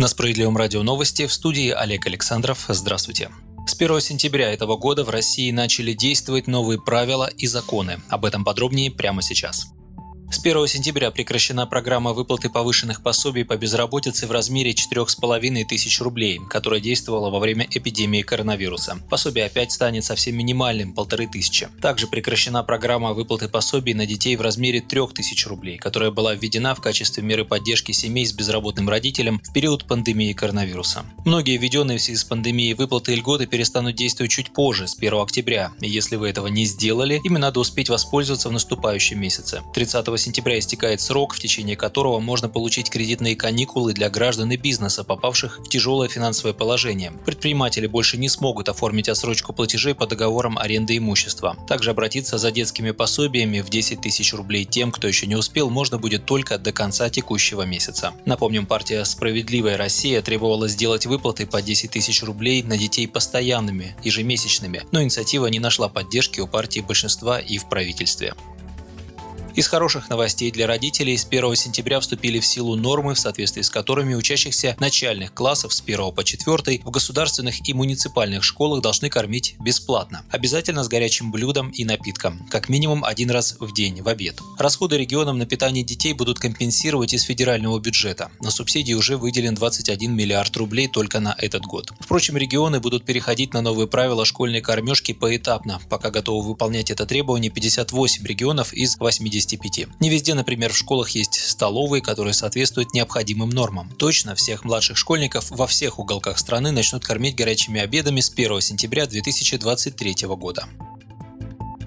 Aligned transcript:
На 0.00 0.08
Справедливом 0.08 0.56
радио 0.56 0.82
новости 0.82 1.26
в 1.26 1.32
студии 1.32 1.68
Олег 1.68 2.06
Александров. 2.06 2.64
Здравствуйте. 2.68 3.28
С 3.66 3.74
1 3.74 4.00
сентября 4.00 4.50
этого 4.50 4.78
года 4.78 5.04
в 5.04 5.10
России 5.10 5.50
начали 5.50 5.92
действовать 5.92 6.46
новые 6.46 6.80
правила 6.80 7.26
и 7.26 7.46
законы. 7.46 8.00
Об 8.08 8.24
этом 8.24 8.42
подробнее 8.42 8.90
прямо 8.90 9.20
сейчас. 9.20 9.66
С 10.32 10.38
1 10.38 10.68
сентября 10.68 11.10
прекращена 11.10 11.66
программа 11.66 12.12
выплаты 12.12 12.48
повышенных 12.48 13.02
пособий 13.02 13.44
по 13.44 13.56
безработице 13.56 14.28
в 14.28 14.30
размере 14.30 14.70
4,5 14.70 15.64
тысяч 15.64 16.00
рублей, 16.00 16.38
которая 16.48 16.80
действовала 16.80 17.30
во 17.30 17.40
время 17.40 17.66
эпидемии 17.68 18.22
коронавируса. 18.22 19.00
Пособие 19.10 19.46
опять 19.46 19.72
станет 19.72 20.04
совсем 20.04 20.36
минимальным– 20.36 20.92
полторы 20.94 21.26
тысячи. 21.26 21.68
Также 21.82 22.06
прекращена 22.06 22.62
программа 22.62 23.12
выплаты 23.12 23.48
пособий 23.48 23.92
на 23.92 24.06
детей 24.06 24.36
в 24.36 24.40
размере 24.40 24.80
3 24.80 25.08
тысяч 25.16 25.48
рублей, 25.48 25.78
которая 25.78 26.12
была 26.12 26.34
введена 26.34 26.76
в 26.76 26.80
качестве 26.80 27.24
меры 27.24 27.44
поддержки 27.44 27.90
семей 27.90 28.24
с 28.24 28.32
безработным 28.32 28.88
родителем 28.88 29.40
в 29.42 29.52
период 29.52 29.84
пандемии 29.88 30.32
коронавируса. 30.32 31.04
Многие 31.24 31.56
введенные 31.56 31.98
в 31.98 32.02
связи 32.02 32.18
с 32.18 32.24
пандемией 32.24 32.74
выплаты 32.74 33.14
и 33.14 33.16
льготы 33.16 33.46
перестанут 33.46 33.96
действовать 33.96 34.30
чуть 34.30 34.52
позже, 34.52 34.86
с 34.86 34.96
1 34.96 35.12
октября. 35.14 35.72
И 35.80 35.90
если 35.90 36.14
вы 36.14 36.28
этого 36.28 36.46
не 36.46 36.66
сделали, 36.66 37.20
ими 37.24 37.38
надо 37.38 37.58
успеть 37.58 37.88
воспользоваться 37.88 38.48
в 38.48 38.52
наступающем 38.52 39.20
месяце. 39.20 39.62
30 39.74 40.19
сентября 40.20 40.58
истекает 40.58 41.00
срок, 41.00 41.34
в 41.34 41.40
течение 41.40 41.76
которого 41.76 42.20
можно 42.20 42.48
получить 42.48 42.90
кредитные 42.90 43.34
каникулы 43.34 43.92
для 43.92 44.08
граждан 44.10 44.52
и 44.52 44.56
бизнеса, 44.56 45.02
попавших 45.02 45.58
в 45.58 45.68
тяжелое 45.68 46.08
финансовое 46.08 46.52
положение. 46.52 47.12
Предприниматели 47.24 47.86
больше 47.86 48.16
не 48.16 48.28
смогут 48.28 48.68
оформить 48.68 49.08
отсрочку 49.08 49.52
платежей 49.52 49.94
по 49.94 50.06
договорам 50.06 50.58
аренды 50.58 50.96
имущества. 50.96 51.56
Также 51.66 51.90
обратиться 51.90 52.38
за 52.38 52.50
детскими 52.50 52.92
пособиями 52.92 53.60
в 53.60 53.70
10 53.70 54.00
тысяч 54.00 54.32
рублей 54.34 54.64
тем, 54.64 54.92
кто 54.92 55.08
еще 55.08 55.26
не 55.26 55.36
успел, 55.36 55.70
можно 55.70 55.98
будет 55.98 56.26
только 56.26 56.58
до 56.58 56.72
конца 56.72 57.08
текущего 57.10 57.62
месяца. 57.62 58.12
Напомним, 58.26 58.66
партия 58.66 59.04
«Справедливая 59.04 59.76
Россия» 59.76 60.22
требовала 60.22 60.68
сделать 60.68 61.06
выплаты 61.06 61.46
по 61.46 61.62
10 61.62 61.90
тысяч 61.90 62.22
рублей 62.22 62.62
на 62.62 62.76
детей 62.76 63.08
постоянными, 63.08 63.96
ежемесячными, 64.04 64.82
но 64.92 65.02
инициатива 65.02 65.46
не 65.46 65.58
нашла 65.58 65.88
поддержки 65.88 66.40
у 66.40 66.46
партии 66.46 66.80
большинства 66.80 67.38
и 67.38 67.58
в 67.58 67.68
правительстве. 67.68 68.34
Из 69.60 69.68
хороших 69.68 70.08
новостей 70.08 70.50
для 70.50 70.66
родителей 70.66 71.18
с 71.18 71.26
1 71.26 71.54
сентября 71.54 72.00
вступили 72.00 72.40
в 72.40 72.46
силу 72.46 72.76
нормы, 72.76 73.14
в 73.14 73.18
соответствии 73.18 73.60
с 73.60 73.68
которыми 73.68 74.14
учащихся 74.14 74.74
начальных 74.80 75.34
классов 75.34 75.74
с 75.74 75.82
1 75.82 76.12
по 76.12 76.24
4 76.24 76.80
в 76.82 76.90
государственных 76.90 77.68
и 77.68 77.74
муниципальных 77.74 78.42
школах 78.42 78.80
должны 78.80 79.10
кормить 79.10 79.56
бесплатно. 79.60 80.24
Обязательно 80.30 80.82
с 80.82 80.88
горячим 80.88 81.30
блюдом 81.30 81.68
и 81.68 81.84
напитком, 81.84 82.48
как 82.48 82.70
минимум 82.70 83.04
один 83.04 83.30
раз 83.30 83.56
в 83.60 83.74
день, 83.74 84.00
в 84.00 84.08
обед. 84.08 84.40
Расходы 84.58 84.96
регионам 84.96 85.36
на 85.36 85.44
питание 85.44 85.84
детей 85.84 86.14
будут 86.14 86.38
компенсировать 86.38 87.12
из 87.12 87.24
федерального 87.24 87.78
бюджета. 87.78 88.30
На 88.40 88.50
субсидии 88.50 88.94
уже 88.94 89.18
выделен 89.18 89.54
21 89.54 90.10
миллиард 90.10 90.56
рублей 90.56 90.88
только 90.88 91.20
на 91.20 91.34
этот 91.36 91.66
год. 91.66 91.92
Впрочем, 92.00 92.38
регионы 92.38 92.80
будут 92.80 93.04
переходить 93.04 93.52
на 93.52 93.60
новые 93.60 93.88
правила 93.88 94.24
школьной 94.24 94.62
кормежки 94.62 95.12
поэтапно, 95.12 95.82
пока 95.90 96.10
готовы 96.10 96.48
выполнять 96.48 96.90
это 96.90 97.04
требование 97.04 97.50
58 97.50 98.24
регионов 98.24 98.72
из 98.72 98.96
80 98.96 99.49
55. 99.56 100.00
Не 100.00 100.10
везде, 100.10 100.34
например, 100.34 100.72
в 100.72 100.76
школах 100.76 101.10
есть 101.10 101.34
столовые, 101.34 102.02
которые 102.02 102.34
соответствуют 102.34 102.94
необходимым 102.94 103.50
нормам. 103.50 103.90
Точно 103.96 104.34
всех 104.34 104.64
младших 104.64 104.96
школьников 104.96 105.50
во 105.50 105.66
всех 105.66 105.98
уголках 105.98 106.38
страны 106.38 106.70
начнут 106.70 107.04
кормить 107.04 107.36
горячими 107.36 107.80
обедами 107.80 108.20
с 108.20 108.30
1 108.30 108.60
сентября 108.60 109.06
2023 109.06 110.26
года. 110.36 110.68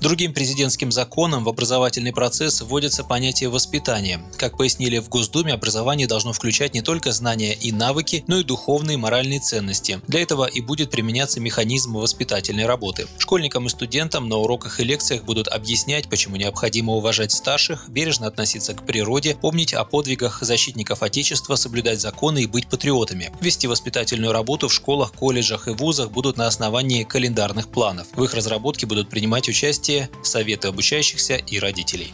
Другим 0.04 0.34
президентским 0.34 0.92
законом 0.92 1.46
в 1.46 1.50
образовательный 1.50 2.12
процесс 2.12 2.60
вводится 2.60 3.06
понятие 3.06 3.48
воспитания. 3.48 4.22
Как 4.38 4.58
пояснили 4.58 4.98
в 4.98 5.08
Госдуме, 5.08 5.54
образование 5.54 6.08
должно 6.08 6.34
включать 6.34 6.74
не 6.74 6.82
только 6.82 7.14
знания 7.14 7.54
и 7.54 7.72
навыки, 7.72 8.26
но 8.28 8.40
и 8.40 8.44
духовные 8.44 8.96
и 8.96 8.98
моральные 8.98 9.40
ценности. 9.40 10.02
Для 10.10 10.22
этого 10.22 10.44
и 10.44 10.60
будет 10.60 10.92
применяться 10.92 11.40
механизм 11.40 11.94
воспитательной 11.94 12.66
работы. 12.66 13.08
Школьникам 13.18 13.68
и 13.68 13.70
студентам 13.70 14.28
на 14.28 14.36
уроках 14.36 14.82
и 14.82 14.84
лекциях 14.84 15.24
будут 15.24 15.48
объяснять, 15.48 16.10
почему 16.10 16.36
необходимо 16.36 16.96
уважать 16.96 17.32
старших, 17.32 17.88
бережно 17.88 18.28
относиться 18.28 18.74
к 18.74 18.86
природе, 18.86 19.38
помнить 19.40 19.74
о 19.74 19.86
подвигах 19.86 20.42
защитников 20.42 21.02
Отечества, 21.02 21.56
соблюдать 21.56 22.02
законы 22.02 22.44
и 22.44 22.48
быть 22.48 22.68
патриотами. 22.68 23.32
Вести 23.40 23.68
воспитательную 23.68 24.34
работу 24.34 24.68
в 24.68 24.74
школах, 24.74 25.14
колледжах 25.14 25.70
и 25.70 25.72
вузах 25.72 26.12
будут 26.12 26.36
на 26.36 26.48
основании 26.48 27.04
календарных 27.04 27.70
планов. 27.70 28.08
В 28.14 28.22
их 28.26 28.34
разработке 28.34 28.86
будут 28.86 29.10
принимать 29.10 29.48
участие 29.48 29.93
участие, 29.94 30.10
советы 30.24 30.68
обучающихся 30.68 31.36
и 31.36 31.60
родителей. 31.60 32.14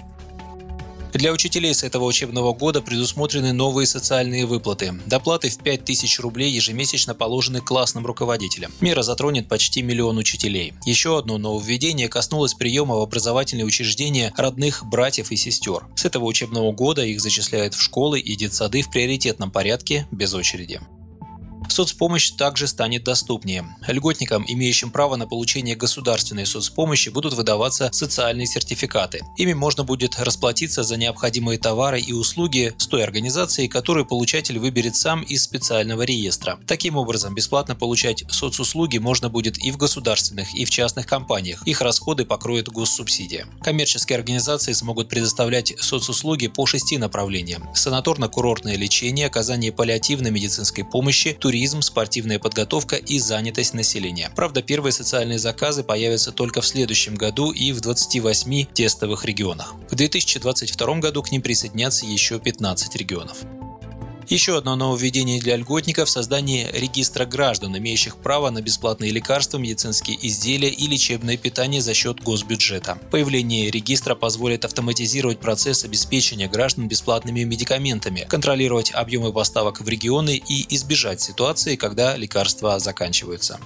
Для 1.12 1.32
учителей 1.32 1.74
с 1.74 1.84
этого 1.84 2.06
учебного 2.06 2.54
года 2.54 2.82
предусмотрены 2.82 3.52
новые 3.52 3.88
социальные 3.88 4.46
выплаты. 4.46 4.94
Доплаты 5.08 5.50
в 5.50 5.58
5000 5.58 6.20
рублей 6.20 6.52
ежемесячно 6.52 7.16
положены 7.16 7.62
классным 7.62 8.06
руководителям. 8.06 8.72
Мера 8.80 9.02
затронет 9.02 9.50
почти 9.50 9.82
миллион 9.82 10.18
учителей. 10.18 10.74
Еще 10.86 11.18
одно 11.18 11.40
нововведение 11.40 12.10
коснулось 12.10 12.54
приема 12.54 12.96
в 12.96 13.02
образовательные 13.02 13.66
учреждения 13.66 14.32
родных 14.38 14.86
братьев 14.86 15.32
и 15.32 15.36
сестер. 15.36 15.88
С 15.96 16.06
этого 16.06 16.26
учебного 16.26 16.72
года 16.72 17.04
их 17.04 17.20
зачисляют 17.22 17.74
в 17.74 17.82
школы 17.82 18.20
и 18.20 18.36
детсады 18.36 18.84
в 18.84 18.92
приоритетном 18.92 19.50
порядке 19.50 20.08
без 20.12 20.36
очереди. 20.36 20.80
Соцпомощь 21.70 22.32
также 22.32 22.68
станет 22.68 23.04
доступнее. 23.04 23.64
Льготникам, 23.88 24.44
имеющим 24.48 24.90
право 24.92 25.16
на 25.16 25.28
получение 25.28 25.76
государственной 25.76 26.46
соцпомощи, 26.46 27.10
будут 27.10 27.36
выдаваться 27.36 27.90
социальные 27.94 28.48
сертификаты. 28.48 29.22
Ими 29.38 29.54
можно 29.54 29.84
будет 29.84 30.20
расплатиться 30.20 30.84
за 30.84 30.98
необходимые 30.98 31.60
товары 31.60 32.02
и 32.02 32.12
услуги 32.12 32.74
с 32.78 32.88
той 32.88 33.04
организацией, 33.04 33.68
которую 33.68 34.06
получатель 34.06 34.58
выберет 34.58 34.96
сам 34.96 35.22
из 35.22 35.44
специального 35.44 36.02
реестра. 36.02 36.60
Таким 36.66 36.98
образом, 36.98 37.36
бесплатно 37.36 37.76
получать 37.76 38.24
соцуслуги 38.32 38.98
можно 38.98 39.30
будет 39.30 39.64
и 39.64 39.72
в 39.72 39.78
государственных, 39.78 40.54
и 40.56 40.66
в 40.66 40.72
частных 40.72 41.06
компаниях. 41.06 41.66
Их 41.68 41.82
расходы 41.82 42.26
покроет 42.26 42.68
госсубсидия. 42.68 43.46
Коммерческие 43.62 44.18
организации 44.18 44.74
смогут 44.74 45.08
предоставлять 45.08 45.74
соцуслуги 45.80 46.48
по 46.48 46.66
шести 46.66 46.98
направлениям. 46.98 47.70
Санаторно-курортное 47.76 48.76
лечение, 48.76 49.28
оказание 49.28 49.72
паллиативной 49.72 50.32
медицинской 50.32 50.84
помощи, 50.84 51.38
туризм, 51.40 51.59
туризм, 51.60 51.82
спортивная 51.82 52.40
подготовка 52.40 52.96
и 52.96 53.20
занятость 53.20 53.74
населения. 53.74 54.32
Правда, 54.34 54.62
первые 54.62 54.94
социальные 54.94 55.40
заказы 55.40 55.84
появятся 55.84 56.32
только 56.32 56.62
в 56.62 56.66
следующем 56.66 57.16
году 57.16 57.52
и 57.52 57.74
в 57.74 57.82
28 57.82 58.68
тестовых 58.68 59.26
регионах. 59.26 59.76
В 59.90 59.96
2022 59.96 61.00
году 61.00 61.22
к 61.22 61.34
ним 61.34 61.42
присоединятся 61.42 62.06
еще 62.06 62.40
15 62.40 62.96
регионов. 62.96 63.40
Еще 64.30 64.56
одно 64.56 64.76
нововведение 64.76 65.42
для 65.42 65.58
льготников– 65.58 66.08
создание 66.12 66.70
регистра 66.72 67.26
граждан, 67.26 67.76
имеющих 67.76 68.16
право 68.18 68.52
на 68.52 68.62
бесплатные 68.62 69.10
лекарства, 69.10 69.58
медицинские 69.58 70.20
изделия 70.28 70.70
и 70.70 70.86
лечебное 70.86 71.36
питание 71.36 71.82
за 71.82 71.96
счет 71.96 72.22
госбюджета. 72.22 73.00
Появление 73.10 73.72
регистра 73.72 74.14
позволит 74.14 74.66
автоматизировать 74.66 75.40
процесс 75.40 75.84
обеспечения 75.84 76.48
граждан 76.48 76.88
бесплатными 76.88 77.42
медикаментами, 77.42 78.28
контролировать 78.30 78.92
объемы 78.94 79.34
поставок 79.34 79.82
в 79.82 79.90
регионы 79.90 80.40
и 80.48 80.76
избежать 80.76 81.22
ситуации, 81.22 81.76
когда 81.76 82.16
лекарства 82.16 82.78
заканчиваются. 82.78 83.60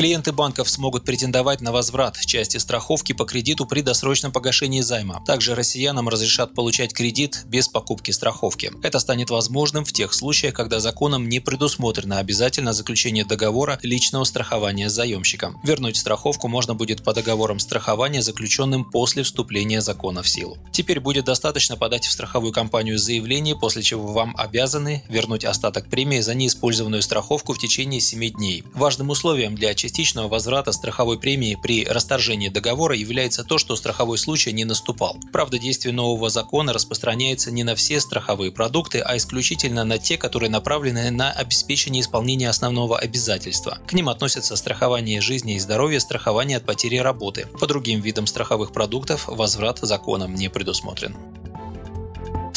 Клиенты 0.00 0.32
банков 0.32 0.70
смогут 0.70 1.04
претендовать 1.04 1.60
на 1.60 1.72
возврат 1.72 2.18
части 2.24 2.56
страховки 2.56 3.12
по 3.12 3.26
кредиту 3.26 3.66
при 3.66 3.82
досрочном 3.82 4.32
погашении 4.32 4.80
займа. 4.80 5.22
Также 5.26 5.54
россиянам 5.54 6.08
разрешат 6.08 6.54
получать 6.54 6.94
кредит 6.94 7.42
без 7.44 7.68
покупки 7.68 8.10
страховки. 8.10 8.72
Это 8.82 8.98
станет 8.98 9.28
возможным 9.28 9.84
в 9.84 9.92
тех 9.92 10.14
случаях, 10.14 10.54
когда 10.54 10.80
законом 10.80 11.28
не 11.28 11.38
предусмотрено 11.38 12.16
обязательно 12.16 12.72
заключение 12.72 13.26
договора 13.26 13.78
личного 13.82 14.24
страхования 14.24 14.88
с 14.88 14.94
заемщиком. 14.94 15.60
Вернуть 15.64 15.98
страховку 15.98 16.48
можно 16.48 16.74
будет 16.74 17.04
по 17.04 17.12
договорам 17.12 17.58
страхования, 17.58 18.22
заключенным 18.22 18.86
после 18.86 19.22
вступления 19.22 19.82
закона 19.82 20.22
в 20.22 20.28
силу. 20.30 20.56
Теперь 20.72 21.00
будет 21.00 21.26
достаточно 21.26 21.76
подать 21.76 22.06
в 22.06 22.10
страховую 22.10 22.54
компанию 22.54 22.98
заявление, 22.98 23.54
после 23.54 23.82
чего 23.82 24.14
вам 24.14 24.34
обязаны 24.38 25.04
вернуть 25.10 25.44
остаток 25.44 25.90
премии 25.90 26.20
за 26.20 26.32
неиспользованную 26.32 27.02
страховку 27.02 27.52
в 27.52 27.58
течение 27.58 28.00
7 28.00 28.30
дней. 28.30 28.64
Важным 28.72 29.10
условием 29.10 29.56
для 29.56 29.68
частичного 29.90 30.28
возврата 30.28 30.70
страховой 30.70 31.18
премии 31.18 31.56
при 31.60 31.84
расторжении 31.84 32.48
договора 32.48 32.94
является 32.94 33.42
то, 33.42 33.58
что 33.58 33.74
страховой 33.74 34.18
случай 34.18 34.52
не 34.52 34.64
наступал. 34.64 35.16
Правда, 35.32 35.58
действие 35.58 35.92
нового 35.92 36.30
закона 36.30 36.72
распространяется 36.72 37.50
не 37.50 37.64
на 37.64 37.74
все 37.74 37.98
страховые 37.98 38.52
продукты, 38.52 39.00
а 39.00 39.16
исключительно 39.16 39.82
на 39.84 39.98
те, 39.98 40.16
которые 40.16 40.48
направлены 40.48 41.10
на 41.10 41.32
обеспечение 41.32 42.02
исполнения 42.02 42.48
основного 42.48 42.98
обязательства. 42.98 43.78
К 43.88 43.92
ним 43.92 44.08
относятся 44.08 44.54
страхование 44.54 45.20
жизни 45.20 45.56
и 45.56 45.58
здоровья, 45.58 45.98
страхование 45.98 46.58
от 46.58 46.64
потери 46.64 46.98
работы. 46.98 47.48
По 47.58 47.66
другим 47.66 48.00
видам 48.00 48.28
страховых 48.28 48.72
продуктов 48.72 49.26
возврат 49.26 49.80
законом 49.82 50.36
не 50.36 50.48
предусмотрен. 50.48 51.16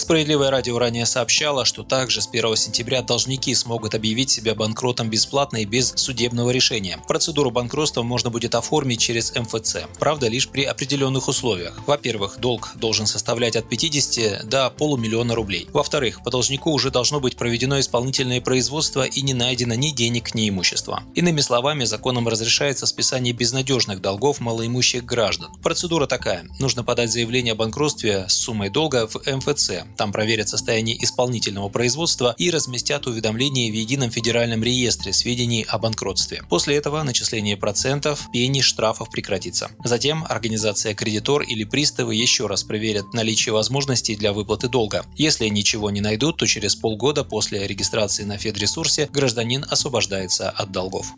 Справедливое 0.04 0.50
радио 0.50 0.78
ранее 0.80 1.06
сообщало, 1.06 1.64
что 1.64 1.82
также 1.84 2.20
с 2.20 2.28
1 2.28 2.58
сентября 2.58 3.02
должники 3.02 3.56
смогут 3.56 3.96
объявить 3.96 4.30
себя 4.30 4.54
банкротом 4.54 5.10
бесплатно 5.10 5.62
и 5.62 5.66
без 5.66 5.94
судебного 5.96 6.50
решения. 6.50 7.00
Процедуру 7.08 7.52
банкротства 7.52 8.04
можно 8.04 8.30
будет 8.30 8.54
оформить 8.54 9.00
через 9.00 9.34
МФЦ. 9.34 9.78
Правда, 10.00 10.28
лишь 10.28 10.50
при 10.50 10.66
определенных 10.66 11.30
условиях. 11.30 11.80
Во-первых, 11.88 12.38
долг 12.38 12.74
должен 12.76 13.06
составлять 13.06 13.56
от 13.56 13.70
50 13.70 14.50
до 14.50 14.70
полумиллиона 14.72 15.36
рублей. 15.36 15.70
Во-вторых, 15.72 16.22
по 16.22 16.32
должнику 16.32 16.74
уже 16.74 16.92
должно 16.92 17.22
быть 17.22 17.38
проведено 17.38 17.80
исполнительное 17.80 18.42
производство 18.42 19.04
и 19.04 19.22
не 19.22 19.34
найдено 19.34 19.76
ни 19.76 19.92
денег, 19.92 20.36
ни 20.36 20.50
имущества. 20.50 21.04
Иными 21.16 21.40
словами, 21.40 21.86
законом 21.86 22.28
разрешается 22.28 22.88
списание 22.88 23.34
безнадежных 23.34 24.02
долгов 24.02 24.42
малоимущих 24.42 25.06
граждан. 25.06 25.54
Процедура 25.64 26.08
такая. 26.08 26.44
Нужно 26.60 26.84
подать 26.84 27.10
заявление 27.10 27.54
о 27.54 27.56
банкротстве 27.56 28.26
с 28.28 28.34
суммой 28.34 28.70
долга 28.70 29.08
в 29.08 29.16
МФЦ. 29.26 29.72
Там 29.98 30.12
проверят 30.12 30.50
состояние 30.50 31.02
исполнительного 31.04 31.70
производства 31.70 32.36
и 32.38 32.50
разместят 32.50 33.08
уведомление 33.08 33.72
в 33.72 33.76
едином 33.76 34.12
федеральном 34.12 34.64
реестре 34.64 35.14
сведений 35.14 35.66
о 35.68 35.78
банкротстве. 35.78 36.44
После 36.50 36.76
этого 36.76 37.04
начисление 37.04 37.58
процентов, 37.58 38.28
пений, 38.32 38.62
штрафов 38.62 39.10
прекратится. 39.10 39.72
Затем 39.84 40.26
организация 40.30 40.94
кредитор 40.94 41.42
или 41.42 41.64
приставы 41.64 42.16
еще 42.16 42.48
раз 42.48 42.64
проверят 42.64 43.14
наличие 43.14 43.54
возможностей 43.54 44.16
для 44.16 44.34
выплаты 44.34 44.68
долга. 44.68 45.06
Если 45.16 45.48
ничего 45.48 45.90
не 45.92 46.02
найдут, 46.02 46.38
то 46.38 46.48
через 46.48 46.76
полгода 46.76 47.24
после 47.24 47.68
регистрации 47.68 48.24
на 48.24 48.38
Федресурсе 48.38 49.10
гражданин 49.12 49.66
освобождается 49.70 50.50
от 50.50 50.72
долгов. 50.72 51.14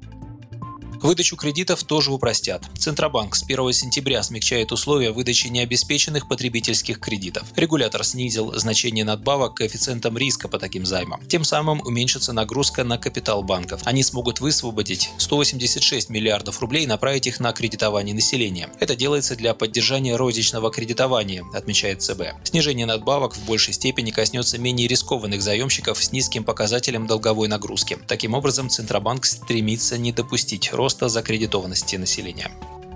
Выдачу 1.06 1.36
кредитов 1.36 1.84
тоже 1.84 2.12
упростят. 2.12 2.64
Центробанк 2.80 3.36
с 3.36 3.44
1 3.44 3.74
сентября 3.74 4.24
смягчает 4.24 4.72
условия 4.72 5.12
выдачи 5.12 5.50
необеспеченных 5.50 6.28
потребительских 6.28 7.00
кредитов. 7.00 7.44
Регулятор 7.56 8.04
снизил 8.04 8.52
значение 8.56 9.06
надбавок 9.06 9.54
коэффициентом 9.54 10.18
риска 10.18 10.48
по 10.48 10.58
таким 10.58 10.84
займам. 10.84 11.22
Тем 11.28 11.44
самым 11.44 11.80
уменьшится 11.82 12.34
нагрузка 12.34 12.84
на 12.84 12.98
капитал 12.98 13.44
банков. 13.44 13.82
Они 13.86 14.02
смогут 14.02 14.40
высвободить 14.40 15.12
186 15.20 16.10
миллиардов 16.10 16.60
рублей 16.60 16.86
и 16.86 16.88
направить 16.88 17.28
их 17.28 17.40
на 17.40 17.54
кредитование 17.54 18.16
населения. 18.16 18.72
Это 18.80 18.96
делается 18.96 19.36
для 19.36 19.54
поддержания 19.54 20.16
розничного 20.16 20.72
кредитования, 20.72 21.46
отмечает 21.54 22.02
ЦБ. 22.02 22.34
Снижение 22.46 22.88
надбавок 22.88 23.36
в 23.36 23.46
большей 23.46 23.76
степени 23.76 24.10
коснется 24.10 24.58
менее 24.58 24.88
рискованных 24.88 25.44
заемщиков 25.44 26.04
с 26.04 26.12
низким 26.12 26.44
показателем 26.44 27.06
долговой 27.06 27.48
нагрузки. 27.48 28.00
Таким 28.08 28.34
образом, 28.34 28.72
Центробанк 28.72 29.28
стремится 29.28 30.00
не 30.00 30.12
допустить 30.12 30.74
роста 30.74 30.95
роста 30.96 31.10
закредитованности 31.10 31.98
населения. 31.98 32.50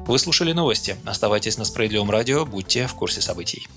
Вы 0.07 0.19
слушали 0.19 0.53
новости. 0.53 0.95
Оставайтесь 1.05 1.57
на 1.57 1.65
Справедливом 1.65 2.09
радио, 2.09 2.45
будьте 2.45 2.87
в 2.87 2.93
курсе 2.93 3.19
событий. 3.19 3.67